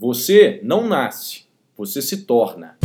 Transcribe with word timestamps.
Você 0.00 0.60
não 0.62 0.86
nasce, 0.86 1.46
você 1.76 2.00
se 2.00 2.18
torna. 2.18 2.78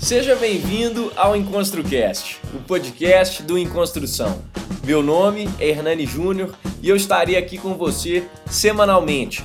Seja 0.00 0.36
bem-vindo 0.36 1.12
ao 1.16 1.34
EnconstruCast, 1.34 2.38
o 2.54 2.60
podcast 2.60 3.42
do 3.42 3.58
Enconstrução. 3.58 4.44
Meu 4.84 5.02
nome 5.02 5.48
é 5.58 5.70
Hernani 5.70 6.06
Júnior 6.06 6.54
e 6.80 6.88
eu 6.88 6.94
estarei 6.94 7.36
aqui 7.36 7.58
com 7.58 7.74
você 7.74 8.28
semanalmente 8.48 9.44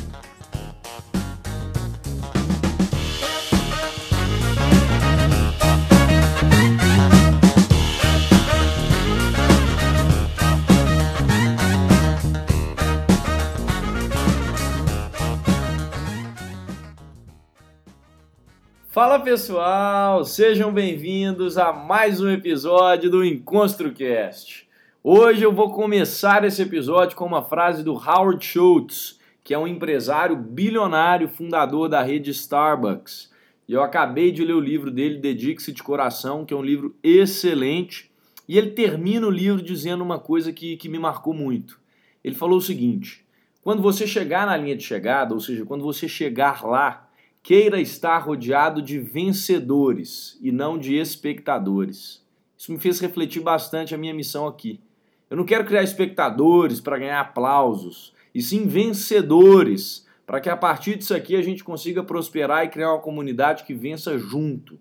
Fala 19.01 19.19
pessoal, 19.19 20.23
sejam 20.23 20.71
bem-vindos 20.71 21.57
a 21.57 21.73
mais 21.73 22.21
um 22.21 22.29
episódio 22.29 23.09
do 23.09 23.25
EnconstruCast. 23.25 24.69
Hoje 25.03 25.41
eu 25.41 25.51
vou 25.51 25.71
começar 25.71 26.43
esse 26.43 26.61
episódio 26.61 27.17
com 27.17 27.25
uma 27.25 27.41
frase 27.41 27.83
do 27.83 27.93
Howard 27.93 28.45
Schultz, 28.45 29.19
que 29.43 29.55
é 29.55 29.57
um 29.57 29.65
empresário 29.65 30.35
bilionário, 30.35 31.27
fundador 31.27 31.89
da 31.89 32.03
rede 32.03 32.29
Starbucks. 32.29 33.31
E 33.67 33.73
eu 33.73 33.81
acabei 33.81 34.31
de 34.31 34.45
ler 34.45 34.53
o 34.53 34.59
livro 34.59 34.91
dele, 34.91 35.17
Dedique-se 35.17 35.71
de 35.71 35.81
Coração, 35.81 36.45
que 36.45 36.53
é 36.53 36.57
um 36.57 36.61
livro 36.61 36.95
excelente. 37.01 38.11
E 38.47 38.55
ele 38.55 38.69
termina 38.69 39.25
o 39.25 39.31
livro 39.31 39.63
dizendo 39.63 40.03
uma 40.03 40.19
coisa 40.19 40.53
que, 40.53 40.77
que 40.77 40.87
me 40.87 40.99
marcou 40.99 41.33
muito. 41.33 41.79
Ele 42.23 42.35
falou 42.35 42.59
o 42.59 42.61
seguinte: 42.61 43.25
quando 43.63 43.81
você 43.81 44.05
chegar 44.05 44.45
na 44.45 44.55
linha 44.55 44.75
de 44.75 44.83
chegada, 44.83 45.33
ou 45.33 45.39
seja, 45.39 45.65
quando 45.65 45.83
você 45.83 46.07
chegar 46.07 46.63
lá, 46.63 47.09
queira 47.43 47.79
estar 47.79 48.17
rodeado 48.19 48.81
de 48.81 48.99
vencedores 48.99 50.37
e 50.41 50.51
não 50.51 50.77
de 50.77 50.95
espectadores. 50.95 52.23
Isso 52.57 52.71
me 52.71 52.79
fez 52.79 52.99
refletir 52.99 53.41
bastante 53.41 53.95
a 53.95 53.97
minha 53.97 54.13
missão 54.13 54.47
aqui. 54.47 54.79
Eu 55.29 55.37
não 55.37 55.45
quero 55.45 55.65
criar 55.65 55.81
espectadores 55.81 56.79
para 56.79 56.99
ganhar 56.99 57.19
aplausos, 57.19 58.13
e 58.35 58.41
sim 58.41 58.67
vencedores, 58.67 60.05
para 60.25 60.39
que 60.39 60.49
a 60.49 60.57
partir 60.57 60.97
disso 60.97 61.15
aqui 61.15 61.35
a 61.35 61.41
gente 61.41 61.63
consiga 61.63 62.03
prosperar 62.03 62.65
e 62.65 62.69
criar 62.69 62.91
uma 62.91 63.01
comunidade 63.01 63.63
que 63.63 63.73
vença 63.73 64.17
junto. 64.17 64.77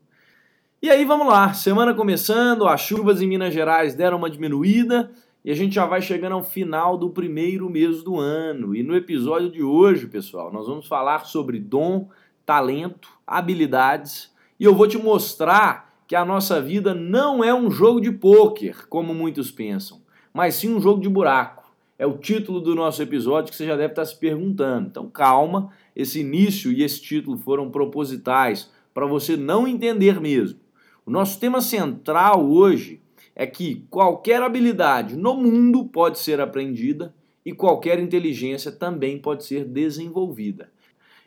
E 0.82 0.90
aí 0.90 1.04
vamos 1.04 1.26
lá, 1.26 1.52
semana 1.52 1.94
começando, 1.94 2.66
as 2.66 2.80
chuvas 2.80 3.20
em 3.22 3.26
Minas 3.26 3.52
Gerais 3.54 3.94
deram 3.94 4.16
uma 4.16 4.30
diminuída 4.30 5.10
e 5.44 5.50
a 5.50 5.54
gente 5.54 5.74
já 5.74 5.86
vai 5.86 6.02
chegando 6.02 6.32
ao 6.32 6.42
final 6.42 6.98
do 6.98 7.10
primeiro 7.10 7.68
mês 7.70 8.02
do 8.02 8.18
ano. 8.18 8.74
E 8.74 8.82
no 8.82 8.94
episódio 8.94 9.50
de 9.50 9.62
hoje, 9.62 10.06
pessoal, 10.06 10.52
nós 10.52 10.66
vamos 10.66 10.86
falar 10.86 11.26
sobre 11.26 11.58
dom, 11.58 12.08
talento, 12.50 13.08
habilidades, 13.24 14.28
e 14.58 14.64
eu 14.64 14.74
vou 14.74 14.88
te 14.88 14.98
mostrar 14.98 15.94
que 16.08 16.16
a 16.16 16.24
nossa 16.24 16.60
vida 16.60 16.92
não 16.92 17.44
é 17.44 17.54
um 17.54 17.70
jogo 17.70 18.00
de 18.00 18.10
pôquer, 18.10 18.88
como 18.88 19.14
muitos 19.14 19.52
pensam, 19.52 20.00
mas 20.34 20.56
sim 20.56 20.74
um 20.74 20.80
jogo 20.80 21.00
de 21.00 21.08
buraco. 21.08 21.72
É 21.96 22.04
o 22.04 22.18
título 22.18 22.60
do 22.60 22.74
nosso 22.74 23.00
episódio 23.00 23.52
que 23.52 23.56
você 23.56 23.66
já 23.66 23.76
deve 23.76 23.92
estar 23.92 24.04
se 24.04 24.18
perguntando. 24.18 24.88
Então 24.88 25.08
calma, 25.08 25.70
esse 25.94 26.18
início 26.18 26.72
e 26.72 26.82
esse 26.82 27.00
título 27.00 27.38
foram 27.38 27.70
propositais 27.70 28.68
para 28.92 29.06
você 29.06 29.36
não 29.36 29.68
entender 29.68 30.20
mesmo. 30.20 30.58
O 31.06 31.10
nosso 31.12 31.38
tema 31.38 31.60
central 31.60 32.50
hoje 32.50 33.00
é 33.32 33.46
que 33.46 33.86
qualquer 33.88 34.42
habilidade 34.42 35.16
no 35.16 35.36
mundo 35.36 35.84
pode 35.84 36.18
ser 36.18 36.40
aprendida 36.40 37.14
e 37.46 37.52
qualquer 37.52 38.00
inteligência 38.00 38.72
também 38.72 39.20
pode 39.20 39.44
ser 39.44 39.64
desenvolvida. 39.64 40.68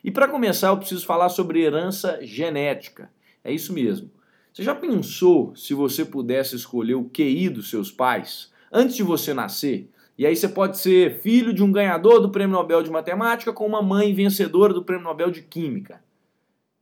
E 0.04 0.10
para 0.10 0.28
começar, 0.28 0.68
eu 0.68 0.76
preciso 0.76 1.06
falar 1.06 1.30
sobre 1.30 1.62
herança 1.62 2.18
genética. 2.20 3.10
É 3.42 3.50
isso 3.50 3.72
mesmo. 3.72 4.10
Você 4.52 4.62
já 4.62 4.74
pensou 4.74 5.56
se 5.56 5.72
você 5.72 6.04
pudesse 6.04 6.54
escolher 6.54 6.94
o 6.94 7.08
QI 7.08 7.48
dos 7.48 7.70
seus 7.70 7.90
pais 7.90 8.52
antes 8.70 8.96
de 8.96 9.02
você 9.02 9.32
nascer? 9.32 9.90
E 10.18 10.26
aí 10.26 10.36
você 10.36 10.46
pode 10.46 10.76
ser 10.76 11.20
filho 11.22 11.54
de 11.54 11.62
um 11.62 11.72
ganhador 11.72 12.20
do 12.20 12.28
Prêmio 12.28 12.54
Nobel 12.54 12.82
de 12.82 12.90
Matemática 12.90 13.50
com 13.50 13.66
uma 13.66 13.80
mãe 13.80 14.12
vencedora 14.12 14.74
do 14.74 14.84
Prêmio 14.84 15.04
Nobel 15.04 15.30
de 15.30 15.40
Química. 15.40 16.04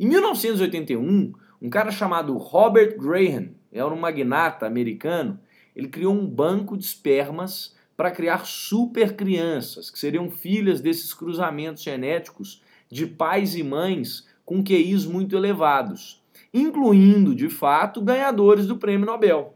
Em 0.00 0.08
1981, 0.08 1.32
um 1.62 1.70
cara 1.70 1.92
chamado 1.92 2.36
Robert 2.36 2.98
Graham, 2.98 3.50
era 3.70 3.86
um 3.86 4.00
magnata 4.00 4.66
americano, 4.66 5.38
ele 5.76 5.88
criou 5.88 6.12
um 6.12 6.26
banco 6.26 6.76
de 6.76 6.84
espermas 6.84 7.76
para 7.96 8.10
criar 8.10 8.44
super 8.44 9.14
crianças, 9.14 9.90
que 9.90 9.98
seriam 9.98 10.28
filhas 10.28 10.80
desses 10.80 11.14
cruzamentos 11.14 11.84
genéticos 11.84 12.60
de 12.92 13.06
pais 13.06 13.56
e 13.56 13.62
mães 13.62 14.28
com 14.44 14.62
QIs 14.62 15.06
muito 15.06 15.34
elevados, 15.34 16.22
incluindo, 16.52 17.34
de 17.34 17.48
fato, 17.48 18.02
ganhadores 18.02 18.66
do 18.66 18.76
prêmio 18.76 19.06
Nobel. 19.06 19.54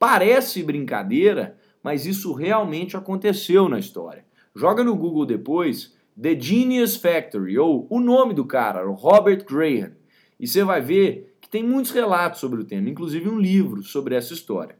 Parece 0.00 0.64
brincadeira, 0.64 1.56
mas 1.80 2.06
isso 2.06 2.32
realmente 2.32 2.96
aconteceu 2.96 3.68
na 3.68 3.78
história. 3.78 4.24
Joga 4.52 4.82
no 4.82 4.96
Google 4.96 5.24
depois 5.24 5.96
The 6.20 6.36
Genius 6.38 6.96
Factory, 6.96 7.56
ou 7.56 7.86
o 7.88 8.00
nome 8.00 8.34
do 8.34 8.44
cara, 8.44 8.84
Robert 8.84 9.44
Graham, 9.44 9.92
e 10.40 10.48
você 10.48 10.64
vai 10.64 10.80
ver 10.80 11.36
que 11.40 11.48
tem 11.48 11.62
muitos 11.62 11.92
relatos 11.92 12.40
sobre 12.40 12.62
o 12.62 12.64
tema, 12.64 12.90
inclusive 12.90 13.28
um 13.28 13.38
livro 13.38 13.84
sobre 13.84 14.16
essa 14.16 14.34
história. 14.34 14.76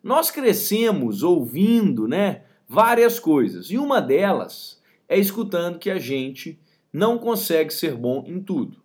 Nós 0.00 0.30
crescemos 0.30 1.24
ouvindo 1.24 2.06
né, 2.06 2.42
várias 2.68 3.18
coisas, 3.18 3.72
e 3.72 3.76
uma 3.76 4.00
delas 4.00 4.80
é 5.14 5.18
escutando 5.18 5.78
que 5.78 5.90
a 5.90 5.98
gente 5.98 6.58
não 6.92 7.18
consegue 7.18 7.72
ser 7.72 7.94
bom 7.94 8.24
em 8.26 8.40
tudo. 8.40 8.82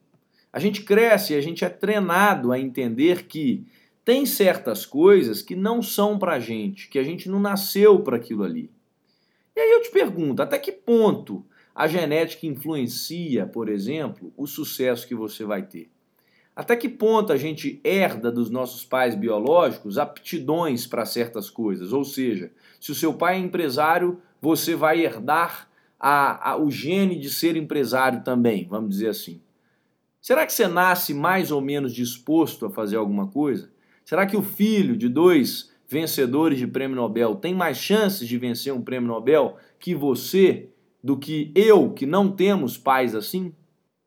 A 0.52 0.60
gente 0.60 0.84
cresce 0.84 1.34
e 1.34 1.36
a 1.36 1.42
gente 1.42 1.66
é 1.66 1.70
treinado 1.70 2.52
a 2.52 2.60
entender 2.60 3.26
que 3.26 3.66
tem 4.06 4.26
certas 4.26 4.86
coisas 4.86 5.42
que 5.42 5.56
não 5.56 5.82
são 5.82 6.18
pra 6.18 6.40
gente, 6.40 6.88
que 6.88 6.98
a 6.98 7.04
gente 7.04 7.30
não 7.30 7.40
nasceu 7.40 8.00
para 8.00 8.18
aquilo 8.18 8.44
ali. 8.44 8.72
E 9.56 9.60
aí 9.60 9.72
eu 9.72 9.82
te 9.82 9.92
pergunto, 9.92 10.42
até 10.42 10.58
que 10.58 10.72
ponto 10.72 11.46
a 11.76 11.88
genética 11.88 12.46
influencia, 12.46 13.46
por 13.46 13.70
exemplo, 13.70 14.34
o 14.36 14.48
sucesso 14.48 15.08
que 15.08 15.16
você 15.16 15.44
vai 15.44 15.64
ter? 15.64 15.90
Até 16.56 16.76
que 16.76 16.90
ponto 16.90 17.32
a 17.32 17.38
gente 17.38 17.80
herda 17.84 18.32
dos 18.32 18.50
nossos 18.50 18.84
pais 18.84 19.16
biológicos 19.16 19.98
aptidões 19.98 20.86
para 20.86 21.06
certas 21.06 21.50
coisas? 21.50 21.94
Ou 21.94 22.04
seja, 22.04 22.52
se 22.80 22.92
o 22.92 22.96
seu 22.96 23.14
pai 23.14 23.36
é 23.36 23.40
empresário, 23.40 24.22
você 24.42 24.76
vai 24.76 25.00
herdar 25.00 25.69
a, 26.00 26.52
a, 26.52 26.58
o 26.58 26.72
gene 26.72 27.20
de 27.20 27.30
ser 27.30 27.56
empresário 27.58 28.24
também, 28.24 28.68
vamos 28.68 28.92
dizer 28.92 29.10
assim. 29.10 29.42
Será 30.22 30.46
que 30.46 30.54
você 30.54 30.68
nasce 30.68 31.14
mais 31.14 31.52
ou 31.52 31.62
menos 31.62 31.94
disposto 31.94 32.66
a 32.66 32.70
fazer 32.70 32.96
alguma 32.96 33.28
coisa? 33.28 33.70
Será 34.06 34.26
que 34.26 34.38
o 34.38 34.42
filho 34.42 34.96
de 34.96 35.10
dois 35.10 35.72
vencedores 35.88 36.60
de 36.60 36.68
prêmio 36.68 36.96
Nobel 36.96 37.36
tem 37.36 37.54
mais 37.54 37.78
chances 37.78 38.28
de 38.28 38.38
vencer 38.38 38.74
um 38.74 38.82
prêmio 38.82 39.08
Nobel 39.08 39.58
que 39.80 39.96
você, 39.96 40.70
do 41.04 41.18
que 41.18 41.52
eu, 41.56 41.92
que 41.94 42.06
não 42.06 42.32
temos 42.32 42.78
pais 42.78 43.16
assim? 43.16 43.54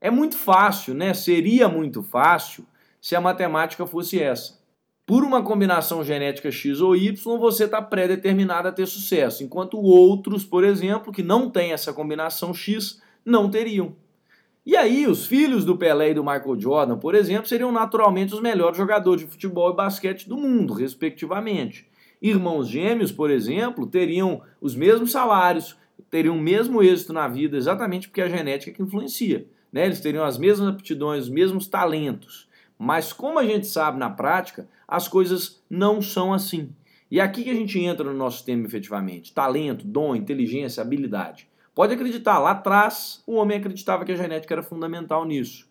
É 0.01 0.11
muito 0.11 0.37
fácil, 0.37 0.95
né? 0.95 1.13
Seria 1.15 1.69
muito 1.69 2.03
fácil 2.03 2.67
se 3.01 3.15
a 3.17 3.21
matemática 3.21 3.87
fosse 3.87 4.21
essa 4.21 4.62
por 5.05 5.25
uma 5.25 5.43
combinação 5.43 6.05
genética 6.05 6.51
X 6.51 6.81
ou 6.81 6.95
Y, 6.97 7.39
você 7.39 7.65
está 7.65 7.83
pré-determinado 7.83 8.69
a 8.69 8.73
ter 8.73 8.87
sucesso, 8.87 9.43
enquanto 9.43 9.79
outros, 9.79 10.45
por 10.45 10.65
exemplo, 10.65 11.13
que 11.13 11.23
não 11.23 11.51
têm 11.51 11.73
essa 11.73 11.93
combinação 11.93 12.55
X, 12.55 13.03
não 13.25 13.51
teriam. 13.51 13.97
E 14.65 14.77
aí, 14.77 15.09
os 15.09 15.27
filhos 15.27 15.65
do 15.65 15.77
Pelé 15.77 16.11
e 16.11 16.15
do 16.15 16.23
Michael 16.23 16.61
Jordan, 16.61 16.97
por 16.97 17.17
exemplo, 17.17 17.49
seriam 17.49 17.73
naturalmente 17.73 18.33
os 18.33 18.41
melhores 18.41 18.77
jogadores 18.77 19.25
de 19.25 19.31
futebol 19.31 19.73
e 19.73 19.77
basquete 19.77 20.29
do 20.29 20.37
mundo, 20.37 20.73
respectivamente. 20.73 21.91
Irmãos 22.21 22.69
gêmeos, 22.69 23.11
por 23.11 23.29
exemplo, 23.29 23.89
teriam 23.89 24.41
os 24.61 24.77
mesmos 24.77 25.11
salários, 25.11 25.77
teriam 26.09 26.37
o 26.37 26.41
mesmo 26.41 26.81
êxito 26.81 27.13
na 27.13 27.27
vida, 27.27 27.57
exatamente 27.57 28.07
porque 28.07 28.21
a 28.21 28.29
genética 28.29 28.71
é 28.71 28.75
que 28.75 28.83
influencia. 28.83 29.49
Né? 29.73 29.87
Eles 29.87 30.01
teriam 30.01 30.25
as 30.25 30.39
mesmas 30.39 30.69
aptidões, 30.69 31.25
os 31.25 31.31
mesmos 31.31 31.67
talentos. 31.67 32.49
Mas 32.85 33.13
como 33.13 33.39
a 33.39 33.45
gente 33.45 33.69
sabe 33.69 33.97
na 33.97 34.11
prática, 34.11 34.67
as 34.89 35.07
coisas 35.07 35.63
não 35.71 36.03
são 36.03 36.35
assim. 36.35 36.75
E 37.09 37.21
é 37.21 37.23
aqui 37.23 37.45
que 37.45 37.51
a 37.51 37.55
gente 37.55 37.79
entra 37.79 38.05
no 38.05 38.13
nosso 38.13 38.45
tema 38.45 38.67
efetivamente: 38.67 39.33
talento, 39.33 39.87
dom, 39.87 40.17
inteligência, 40.17 40.81
habilidade. 40.81 41.47
Pode 41.77 41.95
acreditar, 41.95 42.41
lá 42.41 42.51
atrás 42.51 43.23
o 43.25 43.35
homem 43.35 43.57
acreditava 43.57 44.05
que 44.05 44.11
a 44.11 44.17
genética 44.17 44.53
era 44.53 44.65
fundamental 44.65 45.25
nisso. 45.25 45.71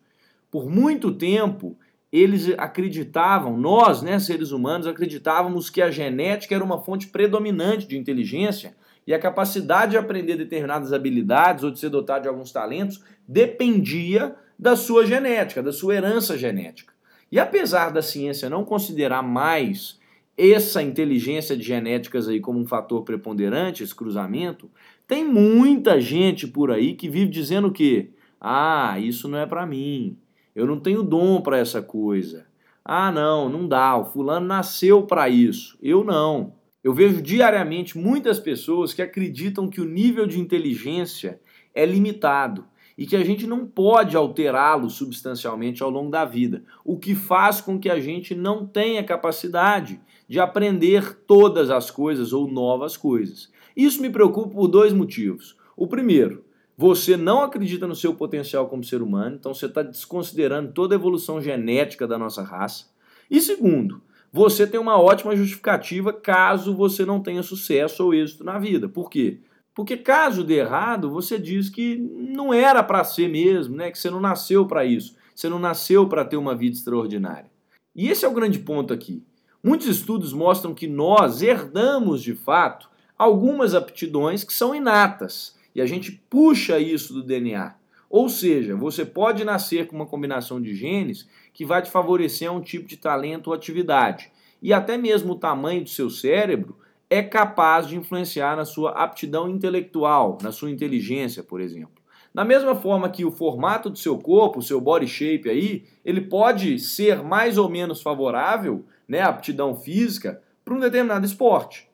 Por 0.49 0.69
muito 0.69 1.11
tempo, 1.11 1.77
eles 2.13 2.47
acreditavam, 2.57 3.57
nós, 3.57 4.01
né, 4.01 4.17
seres 4.17 4.51
humanos, 4.51 4.87
acreditávamos 4.87 5.69
que 5.69 5.81
a 5.81 5.91
genética 5.91 6.55
era 6.55 6.63
uma 6.63 6.81
fonte 6.81 7.07
predominante 7.07 7.85
de 7.85 7.97
inteligência 7.97 8.73
e 9.05 9.13
a 9.13 9.19
capacidade 9.19 9.91
de 9.91 9.97
aprender 9.97 10.37
determinadas 10.37 10.93
habilidades 10.93 11.65
ou 11.65 11.71
de 11.71 11.79
ser 11.79 11.89
dotado 11.89 12.21
de 12.21 12.29
alguns 12.29 12.53
talentos 12.53 13.03
dependia 13.27 14.33
da 14.57 14.77
sua 14.77 15.05
genética, 15.05 15.61
da 15.61 15.73
sua 15.73 15.95
herança 15.95 16.37
genética. 16.37 16.90
E 17.31 17.39
apesar 17.39 17.91
da 17.91 18.01
ciência 18.01 18.49
não 18.49 18.65
considerar 18.65 19.21
mais 19.21 19.99
essa 20.37 20.81
inteligência 20.81 21.55
de 21.55 21.63
genéticas 21.63 22.27
aí 22.27 22.39
como 22.39 22.59
um 22.59 22.65
fator 22.65 23.03
preponderante, 23.03 23.83
esse 23.83 23.95
cruzamento, 23.95 24.69
tem 25.07 25.23
muita 25.23 25.99
gente 25.99 26.47
por 26.47 26.71
aí 26.71 26.93
que 26.95 27.09
vive 27.09 27.29
dizendo 27.29 27.71
que, 27.71 28.11
ah, 28.39 28.97
isso 28.99 29.27
não 29.27 29.37
é 29.37 29.45
para 29.45 29.65
mim, 29.65 30.17
eu 30.55 30.65
não 30.65 30.79
tenho 30.79 31.03
dom 31.03 31.41
para 31.41 31.57
essa 31.57 31.81
coisa. 31.81 32.47
Ah, 32.83 33.11
não, 33.11 33.47
não 33.47 33.67
dá, 33.67 33.95
o 33.95 34.05
fulano 34.05 34.47
nasceu 34.47 35.03
para 35.03 35.29
isso, 35.29 35.77
eu 35.81 36.03
não. 36.03 36.53
Eu 36.83 36.93
vejo 36.93 37.21
diariamente 37.21 37.97
muitas 37.97 38.39
pessoas 38.39 38.93
que 38.93 39.01
acreditam 39.01 39.69
que 39.69 39.79
o 39.79 39.85
nível 39.85 40.25
de 40.25 40.39
inteligência 40.39 41.39
é 41.75 41.85
limitado 41.85 42.65
e 43.01 43.05
que 43.07 43.15
a 43.15 43.23
gente 43.23 43.47
não 43.47 43.65
pode 43.65 44.15
alterá-lo 44.15 44.87
substancialmente 44.87 45.81
ao 45.81 45.89
longo 45.89 46.11
da 46.11 46.23
vida, 46.23 46.63
o 46.85 46.99
que 46.99 47.15
faz 47.15 47.59
com 47.59 47.79
que 47.79 47.89
a 47.89 47.99
gente 47.99 48.35
não 48.35 48.63
tenha 48.63 49.03
capacidade 49.03 49.99
de 50.29 50.39
aprender 50.39 51.15
todas 51.25 51.71
as 51.71 51.89
coisas 51.89 52.31
ou 52.31 52.47
novas 52.47 52.95
coisas. 52.95 53.51
Isso 53.75 54.03
me 54.03 54.11
preocupa 54.11 54.49
por 54.49 54.67
dois 54.67 54.93
motivos. 54.93 55.57
O 55.75 55.87
primeiro, 55.87 56.45
você 56.77 57.17
não 57.17 57.41
acredita 57.41 57.87
no 57.87 57.95
seu 57.95 58.13
potencial 58.13 58.67
como 58.67 58.83
ser 58.83 59.01
humano, 59.01 59.35
então 59.35 59.51
você 59.51 59.65
está 59.65 59.81
desconsiderando 59.81 60.71
toda 60.71 60.93
a 60.93 60.99
evolução 60.99 61.41
genética 61.41 62.05
da 62.05 62.19
nossa 62.19 62.43
raça. 62.43 62.85
E 63.31 63.41
segundo, 63.41 63.99
você 64.31 64.67
tem 64.67 64.79
uma 64.79 65.01
ótima 65.01 65.35
justificativa 65.35 66.13
caso 66.13 66.75
você 66.75 67.03
não 67.03 67.19
tenha 67.19 67.41
sucesso 67.41 68.05
ou 68.05 68.13
êxito 68.13 68.43
na 68.43 68.59
vida. 68.59 68.87
Por 68.87 69.09
quê? 69.09 69.39
Porque 69.81 69.97
caso 69.97 70.43
dê 70.43 70.59
errado, 70.59 71.09
você 71.09 71.39
diz 71.39 71.67
que 71.67 71.95
não 71.97 72.53
era 72.53 72.83
para 72.83 73.03
ser 73.03 73.27
mesmo, 73.27 73.75
né? 73.75 73.89
que 73.89 73.97
você 73.97 74.11
não 74.11 74.19
nasceu 74.21 74.67
para 74.67 74.85
isso, 74.85 75.15
você 75.33 75.49
não 75.49 75.57
nasceu 75.57 76.07
para 76.07 76.23
ter 76.23 76.37
uma 76.37 76.53
vida 76.53 76.75
extraordinária. 76.75 77.49
E 77.95 78.07
esse 78.07 78.23
é 78.23 78.27
o 78.27 78.33
grande 78.33 78.59
ponto 78.59 78.93
aqui. 78.93 79.23
Muitos 79.63 79.87
estudos 79.87 80.33
mostram 80.33 80.75
que 80.75 80.85
nós 80.85 81.41
herdamos 81.41 82.21
de 82.21 82.35
fato 82.35 82.91
algumas 83.17 83.73
aptidões 83.73 84.43
que 84.43 84.53
são 84.53 84.75
inatas 84.75 85.57
e 85.73 85.81
a 85.81 85.85
gente 85.87 86.11
puxa 86.29 86.77
isso 86.77 87.11
do 87.11 87.23
DNA. 87.23 87.73
Ou 88.07 88.29
seja, 88.29 88.75
você 88.75 89.03
pode 89.03 89.43
nascer 89.43 89.87
com 89.87 89.95
uma 89.95 90.05
combinação 90.05 90.61
de 90.61 90.75
genes 90.75 91.27
que 91.51 91.65
vai 91.65 91.81
te 91.81 91.89
favorecer 91.89 92.47
a 92.47 92.51
um 92.51 92.61
tipo 92.61 92.87
de 92.87 92.97
talento 92.97 93.47
ou 93.47 93.53
atividade. 93.55 94.31
E 94.61 94.71
até 94.71 94.95
mesmo 94.95 95.33
o 95.33 95.39
tamanho 95.39 95.83
do 95.83 95.89
seu 95.89 96.07
cérebro 96.07 96.77
é 97.11 97.21
capaz 97.21 97.87
de 97.87 97.97
influenciar 97.97 98.55
na 98.55 98.63
sua 98.63 98.91
aptidão 98.91 99.49
intelectual, 99.49 100.37
na 100.41 100.49
sua 100.49 100.71
inteligência, 100.71 101.43
por 101.43 101.59
exemplo. 101.59 102.01
Da 102.33 102.45
mesma 102.45 102.73
forma 102.73 103.09
que 103.09 103.25
o 103.25 103.31
formato 103.31 103.89
do 103.89 103.97
seu 103.97 104.17
corpo, 104.17 104.59
o 104.59 104.63
seu 104.63 104.79
body 104.79 105.09
shape 105.09 105.49
aí, 105.49 105.83
ele 106.05 106.21
pode 106.21 106.79
ser 106.79 107.21
mais 107.21 107.57
ou 107.57 107.67
menos 107.67 108.01
favorável, 108.01 108.85
né, 109.05 109.19
a 109.19 109.27
aptidão 109.27 109.75
física, 109.75 110.41
para 110.63 110.73
um 110.73 110.79
determinado 110.79 111.25
esporte. 111.25 111.89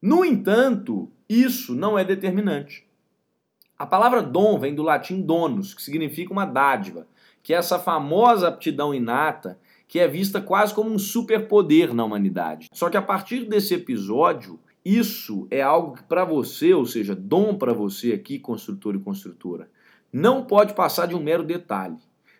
No 0.00 0.24
entanto, 0.24 1.12
isso 1.28 1.74
não 1.74 1.98
é 1.98 2.02
determinante. 2.02 2.88
A 3.78 3.84
palavra 3.84 4.22
dom 4.22 4.58
vem 4.58 4.74
do 4.74 4.82
latim 4.82 5.20
donus, 5.20 5.74
que 5.74 5.82
significa 5.82 6.32
uma 6.32 6.46
dádiva, 6.46 7.06
que 7.42 7.52
é 7.52 7.58
essa 7.58 7.78
famosa 7.78 8.48
aptidão 8.48 8.94
inata 8.94 9.58
que 9.90 9.98
é 9.98 10.06
vista 10.06 10.40
quase 10.40 10.72
como 10.72 10.88
um 10.88 11.00
superpoder 11.00 11.92
na 11.92 12.04
humanidade. 12.04 12.68
Só 12.72 12.88
que 12.88 12.96
a 12.96 13.02
partir 13.02 13.44
desse 13.46 13.74
episódio, 13.74 14.60
isso 14.84 15.48
é 15.50 15.60
algo 15.60 15.96
que 15.96 16.04
para 16.04 16.24
você, 16.24 16.72
ou 16.72 16.86
seja, 16.86 17.12
dom 17.12 17.56
para 17.56 17.72
você 17.72 18.12
aqui, 18.12 18.38
construtor 18.38 18.94
e 18.94 19.00
construtora, 19.00 19.68
não 20.12 20.44
pode 20.44 20.74
passar 20.74 21.06
de 21.06 21.16
um 21.16 21.20
mero 21.20 21.42
detalhe. 21.42 21.96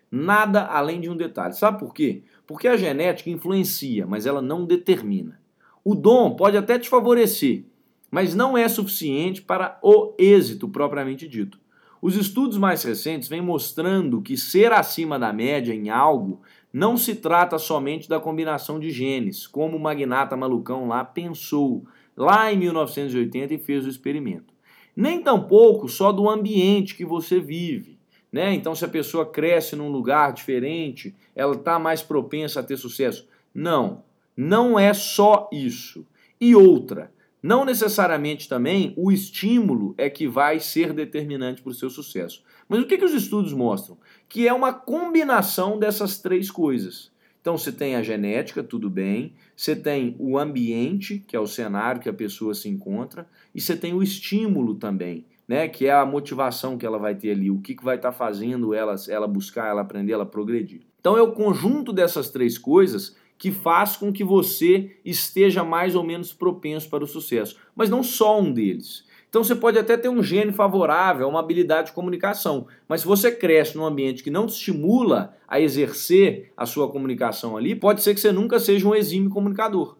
Nada 0.09 0.63
além 0.63 1.01
de 1.01 1.09
um 1.09 1.17
detalhe. 1.17 1.53
Sabe 1.53 1.77
por 1.77 1.93
quê? 1.93 2.23
Porque 2.47 2.69
a 2.69 2.77
genética 2.77 3.29
influencia, 3.29 4.07
mas 4.07 4.25
ela 4.25 4.41
não 4.41 4.63
determina. 4.63 5.37
O 5.83 5.93
dom 5.93 6.37
pode 6.37 6.55
até 6.55 6.79
te 6.79 6.87
favorecer, 6.87 7.65
mas 8.09 8.33
não 8.33 8.57
é 8.57 8.69
suficiente 8.69 9.41
para 9.41 9.77
o 9.83 10.15
êxito 10.17 10.69
propriamente 10.69 11.27
dito. 11.27 11.59
Os 12.01 12.15
estudos 12.15 12.57
mais 12.57 12.81
recentes 12.81 13.27
vêm 13.27 13.41
mostrando 13.41 14.21
que 14.21 14.35
ser 14.35 14.71
acima 14.71 15.19
da 15.19 15.31
média 15.31 15.73
em 15.73 15.89
algo 15.89 16.41
não 16.73 16.95
se 16.95 17.15
trata 17.15 17.57
somente 17.57 18.07
da 18.07 18.19
combinação 18.19 18.79
de 18.79 18.91
genes, 18.91 19.45
como 19.45 19.77
o 19.77 19.79
magnata 19.79 20.37
malucão 20.37 20.87
lá 20.87 21.03
pensou 21.03 21.85
lá 22.15 22.51
em 22.51 22.57
1980 22.57 23.53
e 23.53 23.57
fez 23.57 23.85
o 23.85 23.89
experimento. 23.89 24.53
Nem 24.95 25.21
tampouco 25.21 25.87
só 25.87 26.11
do 26.11 26.29
ambiente 26.29 26.95
que 26.95 27.05
você 27.05 27.39
vive. 27.39 27.99
Né? 28.31 28.53
Então, 28.53 28.73
se 28.73 28.85
a 28.85 28.89
pessoa 28.89 29.25
cresce 29.25 29.75
num 29.75 29.89
lugar 29.89 30.31
diferente, 30.31 31.13
ela 31.35 31.55
está 31.55 31.77
mais 31.77 32.01
propensa 32.01 32.61
a 32.61 32.63
ter 32.63 32.77
sucesso. 32.77 33.27
Não, 33.53 34.03
não 34.35 34.79
é 34.79 34.93
só 34.93 35.49
isso. 35.51 36.05
E 36.39 36.55
outra, 36.55 37.11
não 37.41 37.65
necessariamente 37.65 38.47
também 38.47 38.93
o 38.95 39.11
estímulo 39.11 39.95
é 39.97 40.09
que 40.09 40.27
vai 40.27 40.59
ser 40.59 40.93
determinante 40.93 41.61
para 41.61 41.71
o 41.71 41.75
seu 41.75 41.89
sucesso. 41.89 42.43
Mas 42.69 42.81
o 42.81 42.85
que, 42.85 42.97
que 42.97 43.05
os 43.05 43.13
estudos 43.13 43.51
mostram? 43.51 43.97
Que 44.29 44.47
é 44.47 44.53
uma 44.53 44.71
combinação 44.71 45.79
dessas 45.79 46.19
três 46.19 46.51
coisas. 46.51 47.11
Então 47.41 47.57
você 47.57 47.71
tem 47.71 47.95
a 47.95 48.03
genética, 48.03 48.61
tudo 48.61 48.87
bem, 48.89 49.33
você 49.55 49.75
tem 49.75 50.15
o 50.19 50.37
ambiente, 50.37 51.23
que 51.27 51.35
é 51.35 51.39
o 51.39 51.47
cenário 51.47 51.99
que 51.99 52.07
a 52.07 52.13
pessoa 52.13 52.53
se 52.53 52.69
encontra, 52.69 53.27
e 53.53 53.59
você 53.59 53.75
tem 53.75 53.93
o 53.93 54.03
estímulo 54.03 54.75
também, 54.75 55.25
né, 55.47 55.67
que 55.67 55.87
é 55.87 55.91
a 55.91 56.05
motivação 56.05 56.77
que 56.77 56.85
ela 56.85 56.99
vai 56.99 57.15
ter 57.15 57.31
ali, 57.31 57.49
o 57.49 57.59
que, 57.59 57.73
que 57.73 57.83
vai 57.83 57.95
estar 57.95 58.11
tá 58.11 58.17
fazendo 58.17 58.75
ela, 58.75 58.95
ela 59.09 59.27
buscar, 59.27 59.69
ela 59.69 59.81
aprender, 59.81 60.13
ela 60.13 60.25
progredir. 60.25 60.81
Então 60.99 61.17
é 61.17 61.21
o 61.21 61.31
conjunto 61.31 61.91
dessas 61.91 62.29
três 62.29 62.59
coisas 62.59 63.15
que 63.41 63.49
faz 63.49 63.97
com 63.97 64.13
que 64.13 64.23
você 64.23 64.97
esteja 65.03 65.63
mais 65.63 65.95
ou 65.95 66.03
menos 66.03 66.31
propenso 66.31 66.87
para 66.87 67.03
o 67.03 67.07
sucesso, 67.07 67.57
mas 67.75 67.89
não 67.89 68.03
só 68.03 68.39
um 68.39 68.53
deles. 68.53 69.03
Então 69.27 69.43
você 69.43 69.55
pode 69.55 69.79
até 69.79 69.97
ter 69.97 70.09
um 70.09 70.21
gene 70.21 70.51
favorável, 70.51 71.27
uma 71.27 71.39
habilidade 71.39 71.87
de 71.87 71.93
comunicação, 71.93 72.67
mas 72.87 73.01
se 73.01 73.07
você 73.07 73.31
cresce 73.31 73.75
num 73.75 73.83
ambiente 73.83 74.21
que 74.21 74.29
não 74.29 74.45
te 74.45 74.51
estimula 74.51 75.35
a 75.47 75.59
exercer 75.59 76.53
a 76.55 76.67
sua 76.67 76.91
comunicação 76.91 77.57
ali, 77.57 77.73
pode 77.73 78.03
ser 78.03 78.13
que 78.13 78.19
você 78.19 78.31
nunca 78.31 78.59
seja 78.59 78.87
um 78.87 78.93
exímio 78.93 79.31
comunicador. 79.31 79.97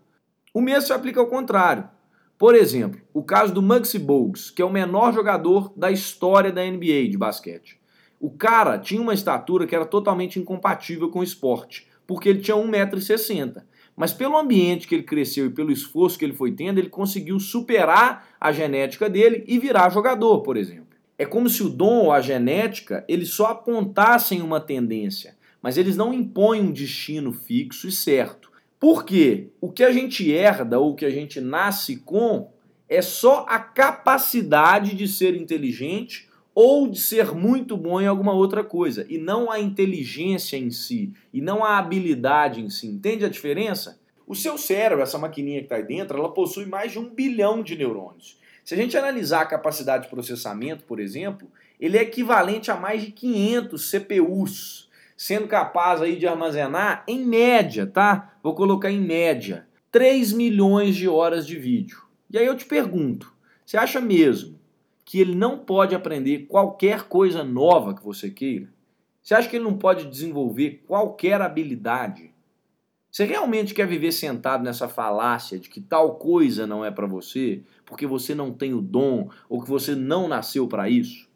O 0.53 0.61
mesmo 0.61 0.85
se 0.85 0.93
aplica 0.93 1.19
ao 1.19 1.25
contrário. 1.25 1.89
Por 2.37 2.53
exemplo, 2.53 3.01
o 3.11 3.23
caso 3.23 3.51
do 3.51 3.61
Muggsy 3.61 3.97
Bogues, 3.97 4.51
que 4.51 4.61
é 4.61 4.65
o 4.65 4.69
menor 4.69 5.15
jogador 5.15 5.73
da 5.75 5.89
história 5.89 6.51
da 6.51 6.63
NBA 6.63 7.09
de 7.09 7.17
basquete. 7.17 7.81
O 8.19 8.29
cara 8.29 8.77
tinha 8.77 9.01
uma 9.01 9.15
estatura 9.15 9.65
que 9.65 9.75
era 9.75 9.85
totalmente 9.87 10.37
incompatível 10.37 11.09
com 11.09 11.21
o 11.21 11.23
esporte 11.23 11.89
porque 12.11 12.27
ele 12.27 12.41
tinha 12.41 12.57
1,60m. 12.57 13.63
Mas 13.95 14.11
pelo 14.11 14.37
ambiente 14.37 14.85
que 14.85 14.93
ele 14.93 15.03
cresceu 15.03 15.45
e 15.45 15.49
pelo 15.49 15.71
esforço 15.71 16.19
que 16.19 16.25
ele 16.25 16.33
foi 16.33 16.51
tendo, 16.51 16.77
ele 16.77 16.89
conseguiu 16.89 17.39
superar 17.39 18.27
a 18.37 18.51
genética 18.51 19.09
dele 19.09 19.45
e 19.47 19.57
virar 19.57 19.89
jogador, 19.89 20.41
por 20.41 20.57
exemplo. 20.57 20.97
É 21.17 21.25
como 21.25 21.49
se 21.49 21.63
o 21.63 21.69
dom 21.69 22.03
ou 22.03 22.11
a 22.11 22.19
genética 22.19 23.05
eles 23.07 23.29
só 23.29 23.45
apontassem 23.45 24.41
uma 24.41 24.59
tendência, 24.59 25.37
mas 25.61 25.77
eles 25.77 25.95
não 25.95 26.13
impõem 26.13 26.59
um 26.59 26.73
destino 26.73 27.31
fixo 27.31 27.87
e 27.87 27.91
certo. 27.93 28.51
Por 28.77 29.05
quê? 29.05 29.47
O 29.61 29.71
que 29.71 29.81
a 29.81 29.93
gente 29.93 30.29
herda 30.29 30.79
ou 30.79 30.91
o 30.91 30.95
que 30.95 31.05
a 31.05 31.09
gente 31.09 31.39
nasce 31.39 31.95
com 31.95 32.51
é 32.89 33.01
só 33.01 33.45
a 33.47 33.57
capacidade 33.57 34.97
de 34.97 35.07
ser 35.07 35.33
inteligente 35.33 36.27
ou 36.53 36.87
de 36.87 36.99
ser 36.99 37.33
muito 37.33 37.77
bom 37.77 38.01
em 38.01 38.07
alguma 38.07 38.33
outra 38.33 38.63
coisa, 38.63 39.05
e 39.09 39.17
não 39.17 39.51
a 39.51 39.59
inteligência 39.59 40.57
em 40.57 40.69
si, 40.69 41.13
e 41.33 41.41
não 41.41 41.63
a 41.63 41.77
habilidade 41.77 42.61
em 42.61 42.69
si. 42.69 42.87
Entende 42.87 43.25
a 43.25 43.29
diferença? 43.29 43.99
O 44.27 44.35
seu 44.35 44.57
cérebro, 44.57 45.03
essa 45.03 45.17
maquininha 45.17 45.59
que 45.59 45.65
está 45.65 45.75
aí 45.75 45.83
dentro, 45.83 46.17
ela 46.17 46.33
possui 46.33 46.65
mais 46.65 46.91
de 46.91 46.99
um 46.99 47.09
bilhão 47.09 47.63
de 47.63 47.75
neurônios. 47.75 48.39
Se 48.63 48.73
a 48.73 48.77
gente 48.77 48.95
analisar 48.97 49.41
a 49.41 49.45
capacidade 49.45 50.03
de 50.03 50.09
processamento, 50.09 50.83
por 50.83 50.99
exemplo, 50.99 51.49
ele 51.79 51.97
é 51.97 52.01
equivalente 52.01 52.69
a 52.69 52.75
mais 52.75 53.01
de 53.01 53.11
500 53.11 53.89
CPUs, 53.89 54.89
sendo 55.17 55.47
capaz 55.47 56.01
aí 56.01 56.15
de 56.15 56.27
armazenar, 56.27 57.03
em 57.07 57.25
média, 57.25 57.85
tá? 57.87 58.33
Vou 58.43 58.53
colocar 58.53 58.91
em 58.91 59.01
média, 59.01 59.67
3 59.91 60.31
milhões 60.33 60.95
de 60.95 61.07
horas 61.07 61.45
de 61.45 61.57
vídeo. 61.57 62.01
E 62.29 62.37
aí 62.37 62.45
eu 62.45 62.55
te 62.55 62.65
pergunto, 62.65 63.33
você 63.65 63.77
acha 63.77 63.99
mesmo 63.99 64.59
que 65.11 65.19
ele 65.19 65.35
não 65.35 65.57
pode 65.57 65.93
aprender 65.93 66.45
qualquer 66.47 67.03
coisa 67.03 67.43
nova 67.43 67.93
que 67.93 68.01
você 68.01 68.29
queira? 68.29 68.69
Você 69.21 69.35
acha 69.35 69.49
que 69.49 69.57
ele 69.57 69.65
não 69.65 69.77
pode 69.77 70.05
desenvolver 70.05 70.85
qualquer 70.87 71.41
habilidade? 71.41 72.33
Você 73.11 73.25
realmente 73.25 73.73
quer 73.73 73.85
viver 73.85 74.13
sentado 74.13 74.63
nessa 74.63 74.87
falácia 74.87 75.59
de 75.59 75.67
que 75.67 75.81
tal 75.81 76.15
coisa 76.15 76.65
não 76.65 76.85
é 76.85 76.89
para 76.89 77.07
você, 77.07 77.61
porque 77.85 78.07
você 78.07 78.33
não 78.33 78.53
tem 78.53 78.73
o 78.73 78.79
dom 78.79 79.27
ou 79.49 79.61
que 79.61 79.67
você 79.69 79.95
não 79.95 80.29
nasceu 80.29 80.65
para 80.65 80.89
isso? 80.89 81.27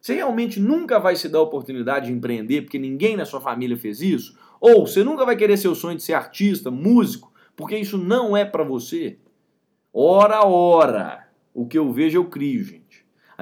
Você 0.00 0.14
realmente 0.14 0.58
nunca 0.58 0.98
vai 0.98 1.14
se 1.14 1.28
dar 1.28 1.38
a 1.38 1.42
oportunidade 1.42 2.06
de 2.06 2.12
empreender 2.12 2.62
porque 2.62 2.76
ninguém 2.76 3.16
na 3.16 3.24
sua 3.24 3.40
família 3.40 3.76
fez 3.76 4.02
isso? 4.02 4.36
Ou 4.60 4.84
você 4.84 5.04
nunca 5.04 5.24
vai 5.24 5.36
querer 5.36 5.56
seu 5.58 5.76
sonho 5.76 5.96
de 5.96 6.02
ser 6.02 6.14
artista, 6.14 6.72
músico, 6.72 7.32
porque 7.54 7.76
isso 7.76 7.96
não 7.96 8.36
é 8.36 8.44
para 8.44 8.64
você? 8.64 9.16
Ora, 9.94 10.44
ora, 10.44 11.28
o 11.54 11.68
que 11.68 11.78
eu 11.78 11.92
vejo 11.92 12.18
eu 12.18 12.24
crio, 12.24 12.64
gente. 12.64 12.81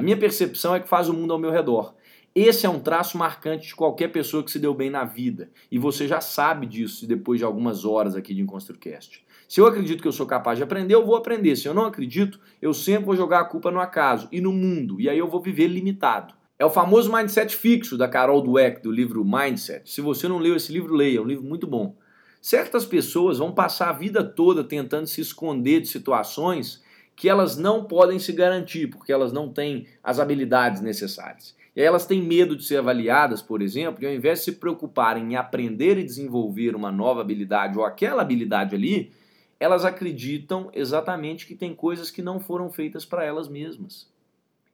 A 0.00 0.02
minha 0.02 0.16
percepção 0.16 0.74
é 0.74 0.80
que 0.80 0.88
faz 0.88 1.10
o 1.10 1.12
mundo 1.12 1.30
ao 1.30 1.38
meu 1.38 1.50
redor. 1.50 1.94
Esse 2.34 2.64
é 2.64 2.70
um 2.70 2.80
traço 2.80 3.18
marcante 3.18 3.66
de 3.66 3.74
qualquer 3.74 4.08
pessoa 4.08 4.42
que 4.42 4.50
se 4.50 4.58
deu 4.58 4.72
bem 4.72 4.88
na 4.88 5.04
vida. 5.04 5.50
E 5.70 5.78
você 5.78 6.08
já 6.08 6.22
sabe 6.22 6.64
disso 6.64 7.06
depois 7.06 7.38
de 7.38 7.44
algumas 7.44 7.84
horas 7.84 8.16
aqui 8.16 8.34
de 8.34 8.40
EnconstruCast. 8.40 9.22
Se 9.46 9.60
eu 9.60 9.66
acredito 9.66 10.00
que 10.00 10.08
eu 10.08 10.12
sou 10.12 10.24
capaz 10.24 10.56
de 10.56 10.62
aprender, 10.62 10.94
eu 10.94 11.04
vou 11.04 11.16
aprender. 11.16 11.54
Se 11.54 11.68
eu 11.68 11.74
não 11.74 11.84
acredito, 11.84 12.40
eu 12.62 12.72
sempre 12.72 13.04
vou 13.04 13.14
jogar 13.14 13.40
a 13.40 13.44
culpa 13.44 13.70
no 13.70 13.78
acaso 13.78 14.26
e 14.32 14.40
no 14.40 14.52
mundo. 14.52 14.98
E 14.98 15.06
aí 15.06 15.18
eu 15.18 15.28
vou 15.28 15.42
viver 15.42 15.66
limitado. 15.66 16.32
É 16.58 16.64
o 16.64 16.70
famoso 16.70 17.12
mindset 17.12 17.54
fixo 17.54 17.98
da 17.98 18.08
Carol 18.08 18.40
Dweck, 18.40 18.82
do 18.82 18.90
livro 18.90 19.22
Mindset. 19.22 19.82
Se 19.84 20.00
você 20.00 20.26
não 20.26 20.38
leu 20.38 20.56
esse 20.56 20.72
livro, 20.72 20.94
leia. 20.94 21.18
É 21.18 21.20
um 21.20 21.26
livro 21.26 21.44
muito 21.44 21.66
bom. 21.66 21.94
Certas 22.40 22.86
pessoas 22.86 23.36
vão 23.36 23.52
passar 23.52 23.90
a 23.90 23.92
vida 23.92 24.24
toda 24.24 24.64
tentando 24.64 25.06
se 25.06 25.20
esconder 25.20 25.82
de 25.82 25.88
situações 25.88 26.82
que 27.20 27.28
elas 27.28 27.58
não 27.58 27.84
podem 27.84 28.18
se 28.18 28.32
garantir, 28.32 28.86
porque 28.86 29.12
elas 29.12 29.30
não 29.30 29.52
têm 29.52 29.86
as 30.02 30.18
habilidades 30.18 30.80
necessárias. 30.80 31.54
E 31.76 31.80
aí 31.82 31.86
elas 31.86 32.06
têm 32.06 32.22
medo 32.22 32.56
de 32.56 32.64
ser 32.64 32.78
avaliadas, 32.78 33.42
por 33.42 33.60
exemplo, 33.60 34.02
e 34.02 34.06
ao 34.06 34.12
invés 34.14 34.38
de 34.38 34.46
se 34.46 34.52
preocuparem 34.52 35.30
em 35.30 35.36
aprender 35.36 35.98
e 35.98 36.02
desenvolver 36.02 36.74
uma 36.74 36.90
nova 36.90 37.20
habilidade 37.20 37.76
ou 37.76 37.84
aquela 37.84 38.22
habilidade 38.22 38.74
ali, 38.74 39.12
elas 39.60 39.84
acreditam 39.84 40.70
exatamente 40.72 41.46
que 41.46 41.54
tem 41.54 41.74
coisas 41.74 42.10
que 42.10 42.22
não 42.22 42.40
foram 42.40 42.70
feitas 42.70 43.04
para 43.04 43.22
elas 43.22 43.50
mesmas. 43.50 44.08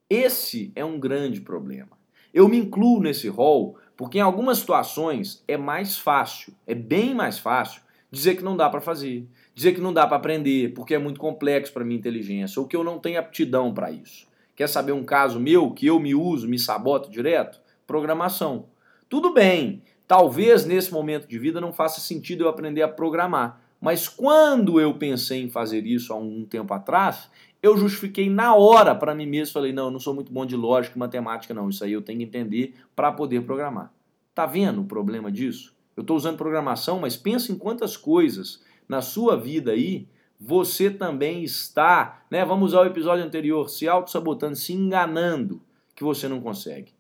Esse 0.09 0.71
é 0.77 0.85
um 0.85 1.01
grande 1.01 1.41
problema. 1.41 1.99
Eu 2.33 2.49
me 2.49 2.59
incluo 2.59 3.03
nesse 3.03 3.27
rol 3.27 3.77
porque 3.97 4.19
em 4.19 4.23
algumas 4.23 4.59
situações 4.59 5.43
é 5.49 5.57
mais 5.57 5.99
fácil, 5.99 6.55
é 6.65 6.77
bem 6.77 7.13
mais 7.13 7.41
fácil 7.41 7.83
dizer 8.09 8.37
que 8.37 8.45
não 8.45 8.57
dá 8.57 8.71
para 8.71 8.81
fazer, 8.81 9.27
dizer 9.57 9.73
que 9.73 9.81
não 9.81 9.93
dá 9.93 10.07
para 10.07 10.19
aprender 10.19 10.75
porque 10.75 10.95
é 10.95 10.99
muito 10.99 11.19
complexo 11.19 11.73
para 11.73 11.83
minha 11.83 11.99
inteligência 11.99 12.61
ou 12.61 12.69
que 12.69 12.77
eu 12.77 12.85
não 12.85 12.99
tenho 12.99 13.19
aptidão 13.19 13.73
para 13.73 13.91
isso. 13.91 14.29
Quer 14.55 14.69
saber 14.69 14.93
um 14.93 15.03
caso 15.03 15.41
meu 15.41 15.71
que 15.71 15.87
eu 15.87 15.99
me 15.99 16.15
uso, 16.15 16.47
me 16.47 16.59
saboto 16.59 17.11
direto? 17.11 17.59
Programação. 17.87 18.67
Tudo 19.09 19.33
bem, 19.33 19.83
talvez 20.07 20.67
nesse 20.67 20.93
momento 20.93 21.27
de 21.27 21.39
vida 21.39 21.59
não 21.59 21.73
faça 21.73 22.01
sentido 22.01 22.45
eu 22.45 22.49
aprender 22.49 22.83
a 22.83 22.89
programar, 22.89 23.59
mas 23.81 24.07
quando 24.07 24.79
eu 24.79 24.93
pensei 24.95 25.43
em 25.43 25.49
fazer 25.49 25.87
isso 25.87 26.13
há 26.13 26.17
um 26.17 26.45
tempo 26.45 26.75
atrás, 26.75 27.31
eu 27.63 27.79
justifiquei 27.79 28.29
na 28.29 28.55
hora 28.55 28.95
para 28.95 29.15
mim 29.15 29.27
mesmo, 29.27 29.55
falei, 29.55 29.73
não, 29.73 29.87
eu 29.87 29.91
não 29.91 30.01
sou 30.01 30.15
muito 30.15 30.31
bom 30.31 30.45
de 30.45 30.55
lógica 30.55 30.97
e 30.97 30.99
matemática 30.99 31.55
não, 31.55 31.71
isso 31.71 31.83
aí 31.83 31.93
eu 31.93 32.03
tenho 32.03 32.19
que 32.19 32.25
entender 32.27 32.75
para 32.95 33.11
poder 33.11 33.43
programar. 33.43 33.91
Tá 34.35 34.45
vendo 34.45 34.83
o 34.83 34.85
problema 34.85 35.33
disso? 35.33 35.75
Eu 35.97 36.03
estou 36.03 36.15
usando 36.15 36.37
programação, 36.37 37.01
mas 37.01 37.17
pensa 37.17 37.51
em 37.51 37.57
quantas 37.57 37.97
coisas 37.97 38.61
na 38.89 39.01
sua 39.01 39.37
vida 39.37 39.73
aí 39.73 40.07
você 40.39 40.91
também 40.91 41.43
está, 41.43 42.25
né? 42.31 42.45
Vamos 42.45 42.73
usar 42.73 42.83
o 42.83 42.87
episódio 42.87 43.25
anterior, 43.25 43.69
se 43.69 43.89
auto-sabotando, 43.89 44.57
se 44.57 44.73
enganando 44.73 45.63
que 45.95 46.05
você 46.05 46.29
não 46.29 46.41
consegue. 46.41 46.93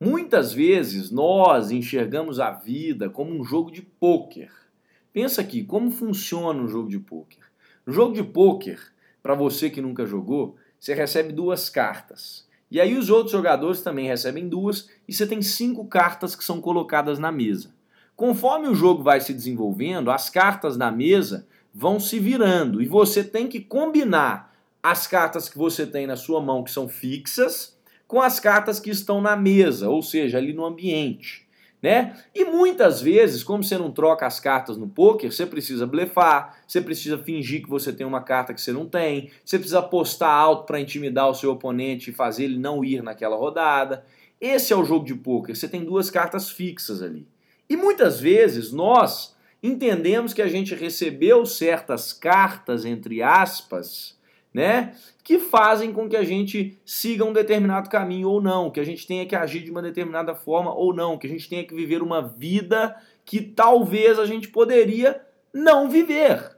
Muitas 0.00 0.52
vezes 0.52 1.10
nós 1.10 1.70
enxergamos 1.70 2.38
a 2.38 2.50
vida 2.50 3.10
como 3.10 3.34
um 3.34 3.42
jogo 3.42 3.70
de 3.70 3.82
pôquer. 3.82 4.52
Pensa 5.12 5.40
aqui, 5.40 5.64
como 5.64 5.90
funciona 5.90 6.62
um 6.62 6.68
jogo 6.68 6.88
de 6.88 6.98
pôquer? 6.98 7.42
No 7.84 7.92
jogo 7.92 8.14
de 8.14 8.22
pôquer, 8.22 8.78
para 9.22 9.34
você 9.34 9.70
que 9.70 9.80
nunca 9.80 10.06
jogou, 10.06 10.56
você 10.78 10.94
recebe 10.94 11.32
duas 11.32 11.68
cartas. 11.68 12.46
E 12.70 12.80
aí 12.80 12.96
os 12.96 13.08
outros 13.08 13.32
jogadores 13.32 13.80
também 13.80 14.06
recebem 14.06 14.48
duas 14.48 14.88
e 15.08 15.12
você 15.12 15.26
tem 15.26 15.40
cinco 15.40 15.86
cartas 15.86 16.36
que 16.36 16.44
são 16.44 16.60
colocadas 16.60 17.18
na 17.18 17.32
mesa. 17.32 17.74
Conforme 18.18 18.66
o 18.66 18.74
jogo 18.74 19.00
vai 19.00 19.20
se 19.20 19.32
desenvolvendo, 19.32 20.10
as 20.10 20.28
cartas 20.28 20.76
na 20.76 20.90
mesa 20.90 21.46
vão 21.72 22.00
se 22.00 22.18
virando 22.18 22.82
e 22.82 22.84
você 22.84 23.22
tem 23.22 23.46
que 23.46 23.60
combinar 23.60 24.52
as 24.82 25.06
cartas 25.06 25.48
que 25.48 25.56
você 25.56 25.86
tem 25.86 26.04
na 26.04 26.16
sua 26.16 26.40
mão, 26.40 26.64
que 26.64 26.70
são 26.72 26.88
fixas, 26.88 27.78
com 28.08 28.20
as 28.20 28.40
cartas 28.40 28.80
que 28.80 28.90
estão 28.90 29.20
na 29.20 29.36
mesa, 29.36 29.88
ou 29.88 30.02
seja, 30.02 30.36
ali 30.36 30.52
no 30.52 30.64
ambiente. 30.64 31.46
Né? 31.80 32.20
E 32.34 32.44
muitas 32.44 33.00
vezes, 33.00 33.44
como 33.44 33.62
você 33.62 33.78
não 33.78 33.92
troca 33.92 34.26
as 34.26 34.40
cartas 34.40 34.76
no 34.76 34.88
poker, 34.88 35.30
você 35.30 35.46
precisa 35.46 35.86
blefar, 35.86 36.58
você 36.66 36.80
precisa 36.80 37.18
fingir 37.18 37.62
que 37.62 37.70
você 37.70 37.92
tem 37.92 38.04
uma 38.04 38.20
carta 38.20 38.52
que 38.52 38.60
você 38.60 38.72
não 38.72 38.88
tem, 38.88 39.30
você 39.44 39.60
precisa 39.60 39.78
apostar 39.78 40.32
alto 40.32 40.66
para 40.66 40.80
intimidar 40.80 41.30
o 41.30 41.34
seu 41.34 41.52
oponente 41.52 42.10
e 42.10 42.12
fazer 42.12 42.46
ele 42.46 42.58
não 42.58 42.84
ir 42.84 43.00
naquela 43.00 43.36
rodada. 43.36 44.04
Esse 44.40 44.72
é 44.72 44.76
o 44.76 44.84
jogo 44.84 45.06
de 45.06 45.14
poker. 45.14 45.54
Você 45.54 45.68
tem 45.68 45.84
duas 45.84 46.10
cartas 46.10 46.50
fixas 46.50 47.00
ali. 47.00 47.24
E 47.68 47.76
muitas 47.76 48.20
vezes 48.20 48.72
nós 48.72 49.36
entendemos 49.62 50.32
que 50.32 50.42
a 50.42 50.48
gente 50.48 50.74
recebeu 50.74 51.44
certas 51.44 52.12
cartas, 52.12 52.84
entre 52.84 53.22
aspas, 53.22 54.18
né, 54.52 54.94
que 55.22 55.38
fazem 55.38 55.92
com 55.92 56.08
que 56.08 56.16
a 56.16 56.24
gente 56.24 56.78
siga 56.84 57.24
um 57.24 57.32
determinado 57.32 57.90
caminho 57.90 58.28
ou 58.28 58.40
não, 58.40 58.70
que 58.70 58.80
a 58.80 58.84
gente 58.84 59.06
tenha 59.06 59.26
que 59.26 59.36
agir 59.36 59.62
de 59.62 59.70
uma 59.70 59.82
determinada 59.82 60.34
forma 60.34 60.74
ou 60.74 60.94
não, 60.94 61.18
que 61.18 61.26
a 61.26 61.30
gente 61.30 61.48
tenha 61.48 61.64
que 61.64 61.74
viver 61.74 62.02
uma 62.02 62.22
vida 62.22 62.96
que 63.24 63.40
talvez 63.40 64.18
a 64.18 64.24
gente 64.24 64.48
poderia 64.48 65.20
não 65.52 65.90
viver. 65.90 66.56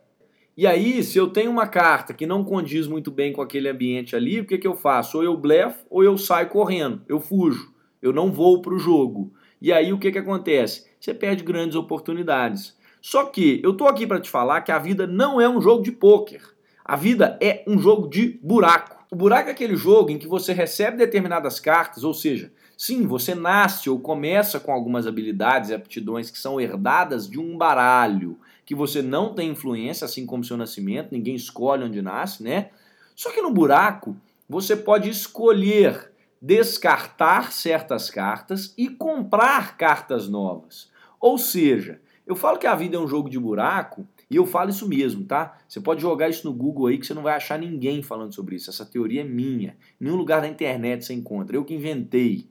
E 0.56 0.66
aí, 0.66 1.02
se 1.02 1.16
eu 1.16 1.28
tenho 1.28 1.50
uma 1.50 1.66
carta 1.66 2.12
que 2.12 2.26
não 2.26 2.44
condiz 2.44 2.86
muito 2.86 3.10
bem 3.10 3.32
com 3.32 3.40
aquele 3.40 3.68
ambiente 3.68 4.14
ali, 4.14 4.40
o 4.40 4.44
que, 4.44 4.58
que 4.58 4.66
eu 4.66 4.74
faço? 4.74 5.16
Ou 5.16 5.24
eu 5.24 5.36
blefo 5.36 5.86
ou 5.88 6.04
eu 6.04 6.18
saio 6.18 6.48
correndo, 6.48 7.02
eu 7.08 7.18
fujo, 7.18 7.72
eu 8.02 8.12
não 8.12 8.30
vou 8.30 8.60
para 8.60 8.74
o 8.74 8.78
jogo. 8.78 9.32
E 9.60 9.72
aí 9.72 9.92
o 9.92 9.98
que, 9.98 10.12
que 10.12 10.18
acontece? 10.18 10.89
Você 11.00 11.14
perde 11.14 11.42
grandes 11.42 11.76
oportunidades. 11.76 12.76
Só 13.00 13.24
que 13.24 13.60
eu 13.64 13.72
tô 13.72 13.86
aqui 13.86 14.06
para 14.06 14.20
te 14.20 14.28
falar 14.28 14.60
que 14.60 14.70
a 14.70 14.78
vida 14.78 15.06
não 15.06 15.40
é 15.40 15.48
um 15.48 15.60
jogo 15.60 15.82
de 15.82 15.90
pôquer. 15.90 16.42
A 16.84 16.94
vida 16.94 17.38
é 17.40 17.64
um 17.66 17.78
jogo 17.78 18.06
de 18.08 18.38
buraco. 18.42 19.00
O 19.10 19.16
buraco 19.16 19.48
é 19.48 19.52
aquele 19.52 19.76
jogo 19.76 20.10
em 20.10 20.18
que 20.18 20.28
você 20.28 20.52
recebe 20.52 20.98
determinadas 20.98 21.58
cartas, 21.58 22.04
ou 22.04 22.12
seja, 22.12 22.52
sim, 22.76 23.06
você 23.06 23.34
nasce 23.34 23.88
ou 23.88 23.98
começa 23.98 24.60
com 24.60 24.72
algumas 24.72 25.06
habilidades 25.06 25.70
e 25.70 25.74
aptidões 25.74 26.30
que 26.30 26.38
são 26.38 26.60
herdadas 26.60 27.28
de 27.28 27.40
um 27.40 27.56
baralho, 27.56 28.38
que 28.64 28.74
você 28.74 29.02
não 29.02 29.34
tem 29.34 29.50
influência, 29.50 30.04
assim 30.04 30.26
como 30.26 30.44
seu 30.44 30.56
nascimento, 30.56 31.12
ninguém 31.12 31.34
escolhe 31.34 31.82
onde 31.82 32.02
nasce, 32.02 32.42
né? 32.42 32.70
Só 33.16 33.32
que 33.32 33.42
no 33.42 33.50
buraco, 33.50 34.16
você 34.48 34.76
pode 34.76 35.08
escolher 35.08 36.12
descartar 36.40 37.52
certas 37.52 38.10
cartas 38.10 38.72
e 38.76 38.88
comprar 38.88 39.76
cartas 39.76 40.28
novas. 40.28 40.89
Ou 41.20 41.36
seja, 41.36 42.00
eu 42.26 42.34
falo 42.34 42.58
que 42.58 42.66
a 42.66 42.74
vida 42.74 42.96
é 42.96 43.00
um 43.00 43.08
jogo 43.08 43.28
de 43.28 43.38
buraco 43.38 44.06
e 44.30 44.36
eu 44.36 44.46
falo 44.46 44.70
isso 44.70 44.88
mesmo, 44.88 45.24
tá? 45.24 45.58
Você 45.68 45.80
pode 45.80 46.00
jogar 46.00 46.28
isso 46.28 46.46
no 46.46 46.54
Google 46.54 46.86
aí 46.86 46.98
que 46.98 47.06
você 47.06 47.12
não 47.12 47.22
vai 47.22 47.34
achar 47.34 47.58
ninguém 47.58 48.02
falando 48.02 48.32
sobre 48.32 48.56
isso. 48.56 48.70
Essa 48.70 48.86
teoria 48.86 49.22
é 49.22 49.24
minha. 49.24 49.76
Nenhum 49.98 50.16
lugar 50.16 50.40
da 50.40 50.48
internet 50.48 51.04
você 51.04 51.12
encontra. 51.12 51.56
Eu 51.56 51.64
que 51.64 51.74
inventei. 51.74 52.48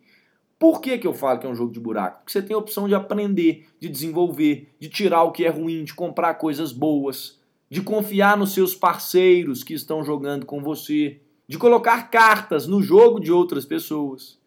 Por 0.59 0.81
que, 0.81 0.97
que 0.97 1.07
eu 1.07 1.13
falo 1.13 1.39
que 1.39 1.47
é 1.47 1.49
um 1.49 1.55
jogo 1.55 1.71
de 1.71 1.79
buraco? 1.79 2.19
Porque 2.19 2.33
você 2.33 2.41
tem 2.41 2.53
a 2.53 2.59
opção 2.59 2.89
de 2.89 2.93
aprender, 2.93 3.67
de 3.79 3.88
desenvolver, 3.88 4.75
de 4.77 4.89
tirar 4.89 5.23
o 5.23 5.31
que 5.31 5.45
é 5.45 5.49
ruim, 5.49 5.85
de 5.85 5.93
comprar 5.93 6.33
coisas 6.33 6.73
boas, 6.73 7.39
de 7.69 7.81
confiar 7.81 8.35
nos 8.35 8.53
seus 8.53 8.75
parceiros 8.75 9.63
que 9.63 9.73
estão 9.73 10.03
jogando 10.03 10.45
com 10.45 10.61
você, 10.61 11.21
de 11.47 11.57
colocar 11.57 12.09
cartas 12.09 12.67
no 12.67 12.81
jogo 12.81 13.21
de 13.21 13.31
outras 13.31 13.65
pessoas, 13.65 14.38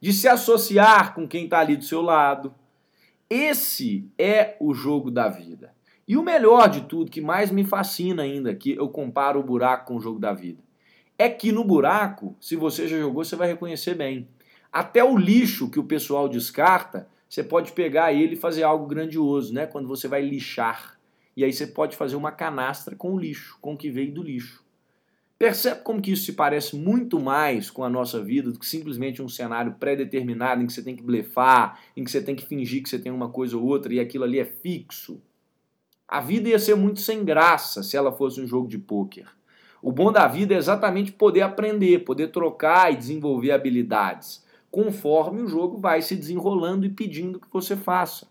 de 0.00 0.12
se 0.12 0.26
associar 0.26 1.14
com 1.14 1.28
quem 1.28 1.44
está 1.44 1.60
ali 1.60 1.76
do 1.76 1.84
seu 1.84 2.02
lado, 2.02 2.52
esse 3.30 4.10
é 4.18 4.56
o 4.58 4.74
jogo 4.74 5.08
da 5.08 5.28
vida. 5.28 5.72
E 6.06 6.16
o 6.16 6.22
melhor 6.22 6.68
de 6.68 6.80
tudo, 6.80 7.08
que 7.08 7.20
mais 7.20 7.52
me 7.52 7.62
fascina 7.62 8.24
ainda, 8.24 8.52
que 8.52 8.72
eu 8.72 8.88
comparo 8.88 9.38
o 9.38 9.44
buraco 9.44 9.86
com 9.86 9.96
o 9.96 10.00
jogo 10.00 10.18
da 10.18 10.32
vida, 10.32 10.60
é 11.16 11.28
que 11.28 11.52
no 11.52 11.62
buraco, 11.62 12.36
se 12.40 12.56
você 12.56 12.88
já 12.88 12.98
jogou, 12.98 13.24
você 13.24 13.36
vai 13.36 13.46
reconhecer 13.46 13.94
bem. 13.94 14.28
Até 14.72 15.04
o 15.04 15.16
lixo 15.16 15.70
que 15.70 15.78
o 15.78 15.84
pessoal 15.84 16.28
descarta, 16.28 17.08
você 17.28 17.44
pode 17.44 17.70
pegar 17.70 18.12
ele 18.12 18.34
e 18.34 18.36
fazer 18.36 18.64
algo 18.64 18.86
grandioso, 18.86 19.54
né? 19.54 19.66
Quando 19.66 19.86
você 19.86 20.08
vai 20.08 20.20
lixar. 20.20 20.98
E 21.36 21.44
aí 21.44 21.52
você 21.52 21.68
pode 21.68 21.96
fazer 21.96 22.16
uma 22.16 22.32
canastra 22.32 22.96
com 22.96 23.14
o 23.14 23.18
lixo, 23.18 23.56
com 23.60 23.74
o 23.74 23.76
que 23.76 23.88
veio 23.88 24.12
do 24.12 24.22
lixo. 24.22 24.64
Percebe 25.40 25.80
como 25.80 26.02
que 26.02 26.12
isso 26.12 26.26
se 26.26 26.34
parece 26.34 26.76
muito 26.76 27.18
mais 27.18 27.70
com 27.70 27.82
a 27.82 27.88
nossa 27.88 28.22
vida 28.22 28.52
do 28.52 28.58
que 28.58 28.66
simplesmente 28.66 29.22
um 29.22 29.28
cenário 29.28 29.74
pré-determinado 29.80 30.62
em 30.62 30.66
que 30.66 30.72
você 30.74 30.82
tem 30.82 30.94
que 30.94 31.02
blefar, 31.02 31.80
em 31.96 32.04
que 32.04 32.10
você 32.10 32.20
tem 32.20 32.36
que 32.36 32.44
fingir 32.44 32.82
que 32.82 32.90
você 32.90 32.98
tem 32.98 33.10
uma 33.10 33.30
coisa 33.30 33.56
ou 33.56 33.64
outra 33.64 33.90
e 33.94 33.98
aquilo 33.98 34.24
ali 34.24 34.38
é 34.38 34.44
fixo? 34.44 35.18
A 36.06 36.20
vida 36.20 36.50
ia 36.50 36.58
ser 36.58 36.74
muito 36.74 37.00
sem 37.00 37.24
graça 37.24 37.82
se 37.82 37.96
ela 37.96 38.12
fosse 38.12 38.38
um 38.38 38.46
jogo 38.46 38.68
de 38.68 38.76
pôquer. 38.76 39.28
O 39.80 39.90
bom 39.90 40.12
da 40.12 40.28
vida 40.28 40.52
é 40.52 40.58
exatamente 40.58 41.10
poder 41.10 41.40
aprender, 41.40 42.00
poder 42.00 42.28
trocar 42.28 42.92
e 42.92 42.96
desenvolver 42.96 43.52
habilidades, 43.52 44.44
conforme 44.70 45.40
o 45.40 45.48
jogo 45.48 45.78
vai 45.78 46.02
se 46.02 46.16
desenrolando 46.16 46.84
e 46.84 46.90
pedindo 46.90 47.40
que 47.40 47.50
você 47.50 47.74
faça. 47.74 48.28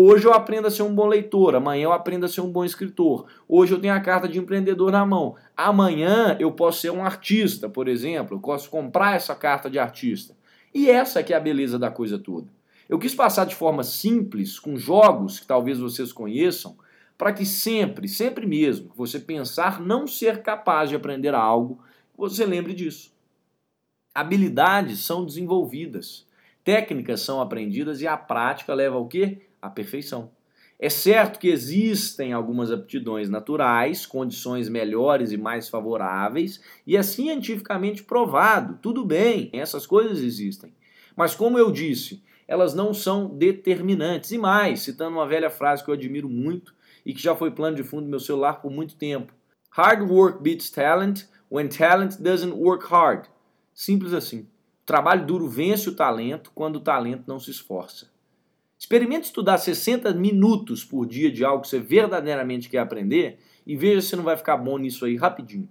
Hoje 0.00 0.28
eu 0.28 0.32
aprendo 0.32 0.68
a 0.68 0.70
ser 0.70 0.84
um 0.84 0.94
bom 0.94 1.08
leitor, 1.08 1.56
amanhã 1.56 1.86
eu 1.86 1.92
aprendo 1.92 2.24
a 2.24 2.28
ser 2.28 2.40
um 2.40 2.52
bom 2.52 2.64
escritor. 2.64 3.26
Hoje 3.48 3.74
eu 3.74 3.80
tenho 3.80 3.92
a 3.92 3.98
carta 3.98 4.28
de 4.28 4.38
empreendedor 4.38 4.92
na 4.92 5.04
mão. 5.04 5.34
Amanhã 5.56 6.36
eu 6.38 6.52
posso 6.52 6.82
ser 6.82 6.90
um 6.90 7.04
artista, 7.04 7.68
por 7.68 7.88
exemplo, 7.88 8.36
eu 8.36 8.40
posso 8.40 8.70
comprar 8.70 9.16
essa 9.16 9.34
carta 9.34 9.68
de 9.68 9.76
artista. 9.76 10.36
E 10.72 10.88
essa 10.88 11.20
que 11.20 11.34
é 11.34 11.36
a 11.36 11.40
beleza 11.40 11.80
da 11.80 11.90
coisa 11.90 12.16
toda. 12.16 12.46
Eu 12.88 12.96
quis 12.96 13.12
passar 13.12 13.44
de 13.44 13.56
forma 13.56 13.82
simples, 13.82 14.56
com 14.60 14.76
jogos 14.76 15.40
que 15.40 15.46
talvez 15.48 15.80
vocês 15.80 16.12
conheçam, 16.12 16.76
para 17.18 17.32
que 17.32 17.44
sempre, 17.44 18.06
sempre 18.06 18.46
mesmo, 18.46 18.92
você 18.94 19.18
pensar 19.18 19.80
não 19.80 20.06
ser 20.06 20.42
capaz 20.42 20.90
de 20.90 20.94
aprender 20.94 21.34
algo, 21.34 21.82
você 22.16 22.46
lembre 22.46 22.72
disso. 22.72 23.12
Habilidades 24.14 25.00
são 25.00 25.26
desenvolvidas, 25.26 26.24
técnicas 26.62 27.20
são 27.20 27.40
aprendidas 27.40 28.00
e 28.00 28.06
a 28.06 28.16
prática 28.16 28.72
leva 28.72 28.94
ao 28.94 29.08
quê? 29.08 29.47
À 29.60 29.68
perfeição. 29.68 30.30
É 30.80 30.88
certo 30.88 31.40
que 31.40 31.48
existem 31.48 32.32
algumas 32.32 32.70
aptidões 32.70 33.28
naturais, 33.28 34.06
condições 34.06 34.68
melhores 34.68 35.32
e 35.32 35.36
mais 35.36 35.68
favoráveis, 35.68 36.60
e 36.86 36.96
é 36.96 37.02
cientificamente 37.02 38.04
provado. 38.04 38.78
Tudo 38.80 39.04
bem, 39.04 39.50
essas 39.52 39.86
coisas 39.86 40.20
existem. 40.20 40.72
Mas, 41.16 41.34
como 41.34 41.58
eu 41.58 41.72
disse, 41.72 42.22
elas 42.46 42.74
não 42.74 42.94
são 42.94 43.26
determinantes. 43.26 44.30
E 44.30 44.38
mais, 44.38 44.80
citando 44.80 45.16
uma 45.16 45.26
velha 45.26 45.50
frase 45.50 45.84
que 45.84 45.90
eu 45.90 45.94
admiro 45.94 46.28
muito 46.28 46.72
e 47.04 47.12
que 47.12 47.20
já 47.20 47.34
foi 47.34 47.50
plano 47.50 47.76
de 47.76 47.82
fundo 47.82 48.04
do 48.04 48.10
meu 48.10 48.20
celular 48.20 48.62
por 48.62 48.70
muito 48.70 48.94
tempo: 48.94 49.32
Hard 49.70 50.08
work 50.08 50.40
beats 50.40 50.70
talent 50.70 51.24
when 51.50 51.68
talent 51.68 52.16
doesn't 52.20 52.54
work 52.54 52.86
hard. 52.86 53.26
Simples 53.74 54.12
assim. 54.12 54.46
Trabalho 54.86 55.26
duro 55.26 55.48
vence 55.48 55.88
o 55.88 55.94
talento 55.94 56.50
quando 56.54 56.76
o 56.76 56.80
talento 56.80 57.24
não 57.26 57.38
se 57.38 57.50
esforça. 57.50 58.08
Experimente 58.78 59.24
estudar 59.24 59.58
60 59.58 60.14
minutos 60.14 60.84
por 60.84 61.04
dia 61.04 61.30
de 61.30 61.44
algo 61.44 61.62
que 61.62 61.68
você 61.68 61.80
verdadeiramente 61.80 62.68
quer 62.68 62.78
aprender 62.78 63.38
e 63.66 63.76
veja 63.76 64.00
se 64.00 64.14
não 64.14 64.22
vai 64.22 64.36
ficar 64.36 64.56
bom 64.56 64.78
nisso 64.78 65.04
aí 65.04 65.16
rapidinho. 65.16 65.68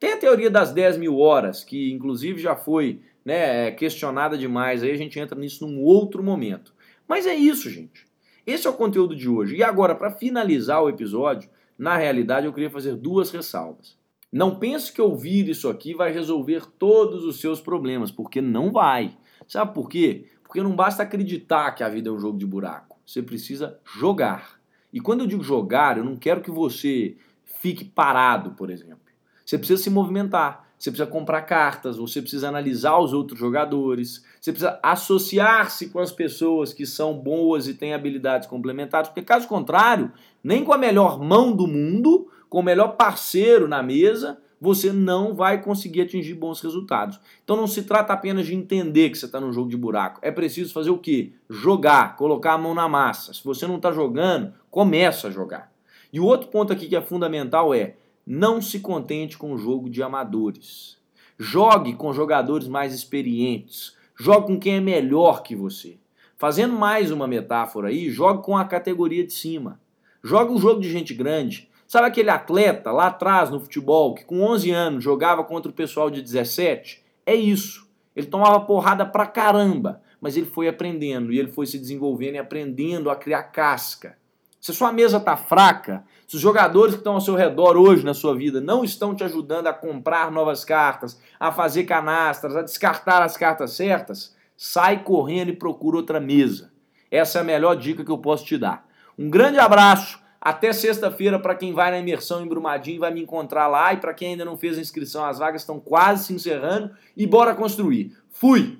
Tem 0.00 0.12
a 0.12 0.16
teoria 0.16 0.50
das 0.50 0.72
10 0.72 0.96
mil 0.98 1.18
horas, 1.18 1.62
que 1.62 1.92
inclusive 1.92 2.40
já 2.40 2.56
foi 2.56 3.00
né, 3.24 3.70
questionada 3.72 4.38
demais, 4.38 4.82
aí 4.82 4.90
a 4.90 4.96
gente 4.96 5.18
entra 5.18 5.38
nisso 5.38 5.66
num 5.66 5.82
outro 5.82 6.22
momento. 6.22 6.74
Mas 7.06 7.26
é 7.26 7.34
isso, 7.34 7.68
gente. 7.68 8.06
Esse 8.46 8.66
é 8.66 8.70
o 8.70 8.74
conteúdo 8.74 9.14
de 9.14 9.28
hoje. 9.28 9.56
E 9.56 9.62
agora, 9.62 9.94
para 9.94 10.10
finalizar 10.10 10.82
o 10.82 10.88
episódio, 10.88 11.50
na 11.78 11.96
realidade 11.96 12.46
eu 12.46 12.52
queria 12.52 12.70
fazer 12.70 12.94
duas 12.94 13.30
ressalvas. 13.30 13.96
Não 14.32 14.58
pense 14.58 14.92
que 14.92 15.00
ouvir 15.00 15.48
isso 15.48 15.68
aqui 15.68 15.94
vai 15.94 16.12
resolver 16.12 16.66
todos 16.78 17.24
os 17.24 17.40
seus 17.40 17.60
problemas, 17.60 18.10
porque 18.10 18.40
não 18.40 18.70
vai. 18.72 19.16
Sabe 19.46 19.72
por 19.74 19.88
quê? 19.88 20.26
Porque 20.46 20.62
não 20.62 20.74
basta 20.74 21.02
acreditar 21.02 21.72
que 21.72 21.82
a 21.82 21.88
vida 21.88 22.08
é 22.08 22.12
um 22.12 22.18
jogo 22.18 22.38
de 22.38 22.46
buraco. 22.46 22.96
Você 23.06 23.22
precisa 23.22 23.78
jogar. 23.84 24.60
E 24.92 25.00
quando 25.00 25.20
eu 25.20 25.26
digo 25.26 25.42
jogar, 25.42 25.98
eu 25.98 26.04
não 26.04 26.16
quero 26.16 26.40
que 26.40 26.50
você 26.50 27.16
fique 27.60 27.84
parado, 27.84 28.52
por 28.52 28.70
exemplo. 28.70 29.00
Você 29.44 29.58
precisa 29.58 29.82
se 29.82 29.90
movimentar. 29.90 30.66
Você 30.78 30.90
precisa 30.90 31.10
comprar 31.10 31.42
cartas, 31.42 31.96
você 31.96 32.20
precisa 32.20 32.48
analisar 32.48 32.98
os 32.98 33.14
outros 33.14 33.38
jogadores, 33.38 34.22
você 34.38 34.52
precisa 34.52 34.78
associar-se 34.82 35.88
com 35.88 35.98
as 35.98 36.12
pessoas 36.12 36.74
que 36.74 36.84
são 36.84 37.14
boas 37.14 37.66
e 37.66 37.72
têm 37.72 37.94
habilidades 37.94 38.46
complementares, 38.46 39.08
porque 39.08 39.22
caso 39.22 39.48
contrário, 39.48 40.12
nem 40.44 40.62
com 40.62 40.74
a 40.74 40.78
melhor 40.78 41.18
mão 41.18 41.50
do 41.56 41.66
mundo, 41.66 42.28
com 42.50 42.60
o 42.60 42.62
melhor 42.62 42.88
parceiro 42.88 43.66
na 43.66 43.82
mesa, 43.82 44.38
você 44.60 44.92
não 44.92 45.34
vai 45.34 45.62
conseguir 45.62 46.02
atingir 46.02 46.34
bons 46.34 46.60
resultados. 46.60 47.20
Então 47.44 47.56
não 47.56 47.66
se 47.66 47.82
trata 47.82 48.12
apenas 48.12 48.46
de 48.46 48.54
entender 48.54 49.10
que 49.10 49.18
você 49.18 49.26
está 49.26 49.40
num 49.40 49.52
jogo 49.52 49.68
de 49.68 49.76
buraco. 49.76 50.20
É 50.22 50.30
preciso 50.30 50.72
fazer 50.72 50.90
o 50.90 50.98
quê? 50.98 51.32
Jogar, 51.48 52.16
colocar 52.16 52.54
a 52.54 52.58
mão 52.58 52.74
na 52.74 52.88
massa. 52.88 53.34
Se 53.34 53.44
você 53.44 53.66
não 53.66 53.76
está 53.76 53.92
jogando, 53.92 54.54
começa 54.70 55.28
a 55.28 55.30
jogar. 55.30 55.72
E 56.12 56.18
o 56.18 56.24
outro 56.24 56.48
ponto 56.48 56.72
aqui 56.72 56.88
que 56.88 56.96
é 56.96 57.02
fundamental 57.02 57.74
é 57.74 57.96
não 58.26 58.60
se 58.60 58.80
contente 58.80 59.36
com 59.36 59.52
o 59.52 59.58
jogo 59.58 59.88
de 59.88 60.02
amadores. 60.02 60.96
Jogue 61.38 61.94
com 61.94 62.12
jogadores 62.12 62.66
mais 62.66 62.94
experientes. 62.94 63.94
Jogue 64.18 64.46
com 64.46 64.58
quem 64.58 64.76
é 64.76 64.80
melhor 64.80 65.42
que 65.42 65.54
você. 65.54 65.98
Fazendo 66.38 66.74
mais 66.74 67.10
uma 67.10 67.26
metáfora 67.26 67.88
aí, 67.88 68.10
jogue 68.10 68.42
com 68.42 68.56
a 68.56 68.64
categoria 68.64 69.24
de 69.24 69.32
cima. 69.32 69.80
Jogue 70.22 70.52
um 70.52 70.58
jogo 70.58 70.80
de 70.80 70.90
gente 70.90 71.14
grande. 71.14 71.68
Sabe 71.86 72.08
aquele 72.08 72.30
atleta 72.30 72.90
lá 72.90 73.06
atrás 73.06 73.50
no 73.50 73.60
futebol 73.60 74.14
que 74.14 74.24
com 74.24 74.42
11 74.42 74.70
anos 74.70 75.04
jogava 75.04 75.44
contra 75.44 75.70
o 75.70 75.74
pessoal 75.74 76.10
de 76.10 76.20
17? 76.20 77.04
É 77.24 77.34
isso. 77.34 77.86
Ele 78.14 78.26
tomava 78.26 78.60
porrada 78.60 79.04
pra 79.06 79.26
caramba, 79.26 80.02
mas 80.20 80.36
ele 80.36 80.46
foi 80.46 80.68
aprendendo 80.68 81.32
e 81.32 81.38
ele 81.38 81.48
foi 81.48 81.66
se 81.66 81.78
desenvolvendo 81.78 82.34
e 82.34 82.38
aprendendo 82.38 83.10
a 83.10 83.16
criar 83.16 83.44
casca. 83.44 84.16
Se 84.60 84.72
a 84.72 84.74
sua 84.74 84.90
mesa 84.90 85.18
está 85.18 85.36
fraca, 85.36 86.02
se 86.26 86.34
os 86.34 86.42
jogadores 86.42 86.94
que 86.94 87.00
estão 87.00 87.14
ao 87.14 87.20
seu 87.20 87.36
redor 87.36 87.76
hoje 87.76 88.04
na 88.04 88.14
sua 88.14 88.34
vida 88.34 88.60
não 88.60 88.82
estão 88.82 89.14
te 89.14 89.22
ajudando 89.22 89.68
a 89.68 89.72
comprar 89.72 90.32
novas 90.32 90.64
cartas, 90.64 91.20
a 91.38 91.52
fazer 91.52 91.84
canastras, 91.84 92.56
a 92.56 92.62
descartar 92.62 93.22
as 93.22 93.36
cartas 93.36 93.72
certas, 93.74 94.34
sai 94.56 95.04
correndo 95.04 95.50
e 95.50 95.56
procura 95.56 95.98
outra 95.98 96.18
mesa. 96.18 96.72
Essa 97.10 97.38
é 97.38 97.40
a 97.42 97.44
melhor 97.44 97.76
dica 97.76 98.04
que 98.04 98.10
eu 98.10 98.18
posso 98.18 98.44
te 98.44 98.58
dar. 98.58 98.84
Um 99.16 99.30
grande 99.30 99.60
abraço. 99.60 100.18
Até 100.46 100.72
sexta-feira 100.72 101.40
para 101.40 101.56
quem 101.56 101.72
vai 101.72 101.90
na 101.90 101.98
imersão 101.98 102.40
em 102.40 102.46
Brumadinho 102.46 103.00
vai 103.00 103.12
me 103.12 103.20
encontrar 103.20 103.66
lá 103.66 103.92
e 103.92 103.96
para 103.96 104.14
quem 104.14 104.28
ainda 104.28 104.44
não 104.44 104.56
fez 104.56 104.78
a 104.78 104.80
inscrição, 104.80 105.24
as 105.24 105.40
vagas 105.40 105.62
estão 105.62 105.80
quase 105.80 106.26
se 106.26 106.32
encerrando 106.32 106.92
e 107.16 107.26
bora 107.26 107.52
construir. 107.52 108.16
Fui. 108.30 108.78